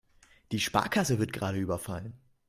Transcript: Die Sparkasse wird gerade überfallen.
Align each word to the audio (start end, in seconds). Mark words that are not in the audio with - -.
Die 0.51 0.59
Sparkasse 0.59 1.19
wird 1.19 1.31
gerade 1.31 1.59
überfallen. 1.59 2.15